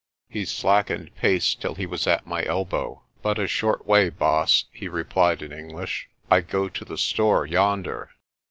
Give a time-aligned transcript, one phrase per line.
[0.29, 3.03] He slackened pace till he was at my elbow.
[3.21, 8.09] "But a short way, Baas," he replied in English; "I go to the store yonder."